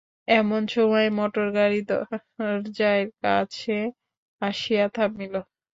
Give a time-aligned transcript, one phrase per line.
[0.31, 3.77] এমন সময়ে মোটর গাড়ি দরজার কাছে
[4.41, 5.33] আসিয়া থামিল।